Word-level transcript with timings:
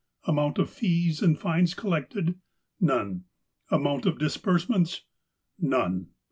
''Amount 0.33 0.57
of 0.57 0.71
fees 0.71 1.21
and 1.21 1.37
fines 1.37 1.75
collected? 1.75 2.33
None." 2.79 3.25
''Amount 3.79 4.07
of 4.07 4.17
disbursements? 4.17 5.03
None. 5.59 6.07